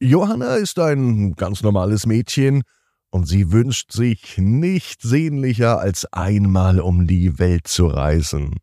[0.00, 2.62] Johanna ist ein ganz normales Mädchen
[3.10, 8.56] und sie wünscht sich nicht sehnlicher als einmal um die Welt zu reisen.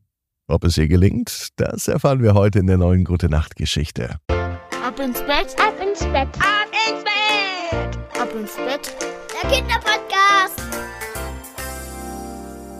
[0.48, 4.18] Ob es ihr gelingt, das erfahren wir heute in der neuen Gute Nacht Geschichte.
[4.30, 8.22] Ab ins Bett, Ab ins Bett, ab ins Bett.
[8.22, 8.96] ab ins Bett.
[9.44, 10.65] Der Kinderpodcast.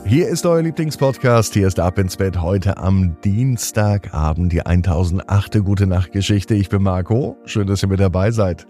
[0.08, 5.64] Hier ist euer Lieblingspodcast, hier ist Ab ins Bett heute am Dienstagabend die 1008.
[5.64, 6.54] Gute Nacht Geschichte.
[6.54, 8.68] Ich bin Marco, schön, dass ihr mit dabei seid.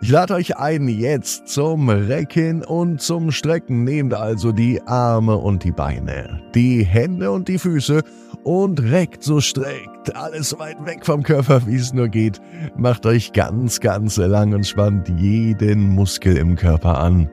[0.00, 3.84] Ich lade euch ein jetzt zum Recken und zum Strecken.
[3.84, 8.02] Nehmt also die Arme und die Beine, die Hände und die Füße
[8.42, 10.16] und reckt so streckt.
[10.16, 12.40] Alles weit weg vom Körper, wie es nur geht.
[12.74, 17.28] Macht euch ganz, ganz lang und spannt jeden Muskel im Körper an.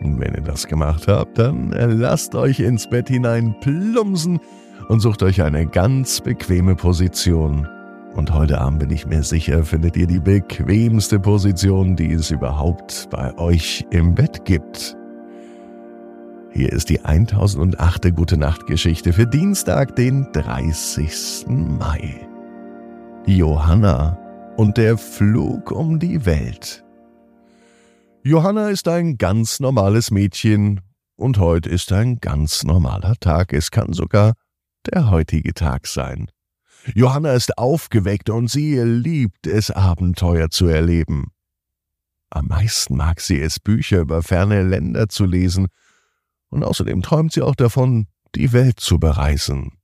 [0.00, 4.40] Wenn ihr das gemacht habt, dann lasst euch ins Bett hinein plumpsen
[4.88, 7.68] und sucht euch eine ganz bequeme Position.
[8.14, 13.08] Und heute Abend bin ich mir sicher, findet ihr die bequemste Position, die es überhaupt
[13.10, 14.96] bei euch im Bett gibt.
[16.50, 18.16] Hier ist die 1008.
[18.16, 21.44] Gute Nacht Geschichte für Dienstag, den 30.
[21.48, 22.26] Mai.
[23.26, 24.18] Johanna
[24.56, 26.85] und der Flug um die Welt.
[28.26, 30.80] Johanna ist ein ganz normales Mädchen
[31.14, 33.52] und heute ist ein ganz normaler Tag.
[33.52, 34.32] Es kann sogar
[34.92, 36.32] der heutige Tag sein.
[36.92, 41.28] Johanna ist aufgeweckt und sie liebt es, Abenteuer zu erleben.
[42.28, 45.68] Am meisten mag sie es, Bücher über ferne Länder zu lesen,
[46.48, 49.78] und außerdem träumt sie auch davon, die Welt zu bereisen.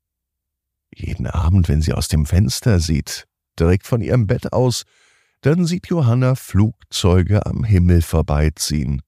[0.92, 3.28] Jeden Abend, wenn sie aus dem Fenster sieht,
[3.60, 4.82] direkt von ihrem Bett aus,
[5.42, 9.02] dann sieht Johanna Flugzeuge am Himmel vorbeiziehen.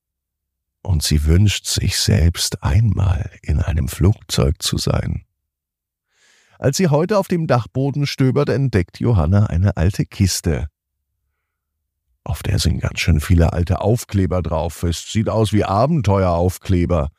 [0.83, 5.25] Und sie wünscht sich selbst einmal in einem Flugzeug zu sein.
[6.59, 10.69] Als sie heute auf dem Dachboden stöbert, entdeckt Johanna eine alte Kiste.
[12.25, 14.83] Auf der sind ganz schön viele alte Aufkleber drauf.
[14.83, 17.11] Es sieht aus wie Abenteueraufkleber.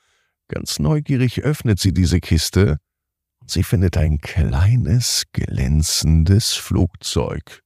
[0.48, 2.78] Ganz neugierig öffnet sie diese Kiste
[3.40, 7.65] und sie findet ein kleines, glänzendes Flugzeug.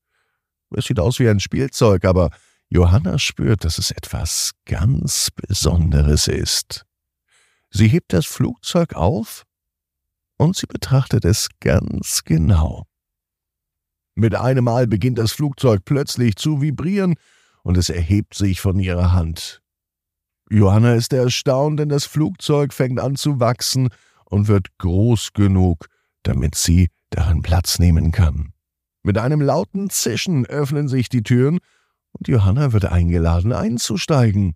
[0.76, 2.30] Es sieht aus wie ein Spielzeug, aber
[2.70, 6.86] Johanna spürt, dass es etwas ganz Besonderes ist.
[7.72, 9.44] Sie hebt das Flugzeug auf
[10.38, 12.86] und sie betrachtet es ganz genau.
[14.16, 17.16] Mit einem Mal beginnt das Flugzeug plötzlich zu vibrieren
[17.64, 19.62] und es erhebt sich von ihrer Hand.
[20.50, 23.90] Johanna ist erstaunt, denn das Flugzeug fängt an zu wachsen
[24.26, 25.88] und wird groß genug,
[26.24, 28.54] damit sie darin Platz nehmen kann.
[29.04, 31.60] Mit einem lauten Zischen öffnen sich die Türen
[32.12, 34.54] und Johanna wird eingeladen einzusteigen.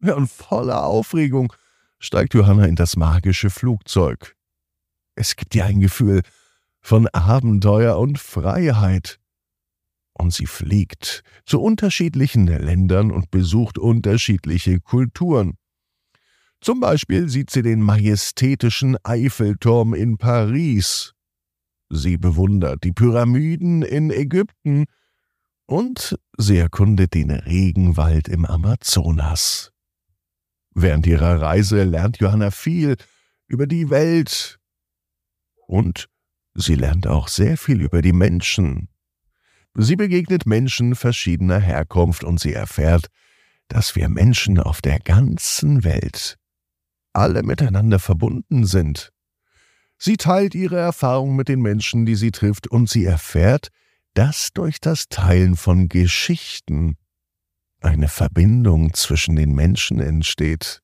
[0.00, 1.52] Ja, und voller Aufregung
[1.98, 4.36] steigt Johanna in das magische Flugzeug.
[5.14, 6.22] Es gibt ihr ein Gefühl
[6.80, 9.18] von Abenteuer und Freiheit.
[10.12, 15.56] Und sie fliegt zu unterschiedlichen Ländern und besucht unterschiedliche Kulturen.
[16.60, 21.13] Zum Beispiel sieht sie den majestätischen Eiffelturm in Paris.
[21.90, 24.86] Sie bewundert die Pyramiden in Ägypten
[25.66, 29.70] und sie erkundet den Regenwald im Amazonas.
[30.74, 32.96] Während ihrer Reise lernt Johanna viel
[33.46, 34.58] über die Welt
[35.66, 36.08] und
[36.54, 38.88] sie lernt auch sehr viel über die Menschen.
[39.76, 43.08] Sie begegnet Menschen verschiedener Herkunft und sie erfährt,
[43.68, 46.36] dass wir Menschen auf der ganzen Welt
[47.12, 49.13] alle miteinander verbunden sind.
[50.04, 53.68] Sie teilt ihre Erfahrungen mit den Menschen, die sie trifft, und sie erfährt,
[54.12, 56.98] dass durch das Teilen von Geschichten
[57.80, 60.82] eine Verbindung zwischen den Menschen entsteht.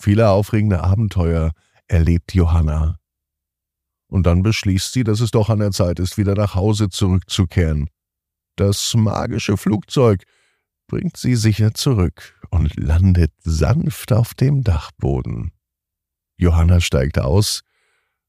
[0.00, 1.52] Viele aufregende Abenteuer
[1.86, 2.98] erlebt Johanna.
[4.08, 7.88] Und dann beschließt sie, dass es doch an der Zeit ist, wieder nach Hause zurückzukehren.
[8.56, 10.24] Das magische Flugzeug
[10.88, 15.52] bringt sie sicher zurück und landet sanft auf dem Dachboden.
[16.36, 17.62] Johanna steigt aus,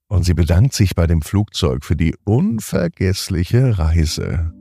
[0.08, 4.54] und sie bedankt sich bei dem Flugzeug für die unvergessliche Reise.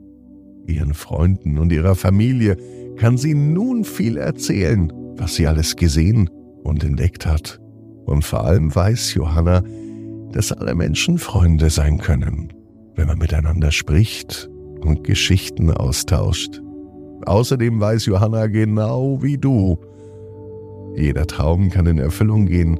[0.67, 2.57] Ihren Freunden und ihrer Familie
[2.97, 6.29] kann sie nun viel erzählen, was sie alles gesehen
[6.63, 7.59] und entdeckt hat.
[8.05, 9.63] Und vor allem weiß Johanna,
[10.31, 12.51] dass alle Menschen Freunde sein können,
[12.95, 14.49] wenn man miteinander spricht
[14.81, 16.61] und Geschichten austauscht.
[17.25, 19.77] Außerdem weiß Johanna genau wie du,
[20.95, 22.79] jeder Traum kann in Erfüllung gehen,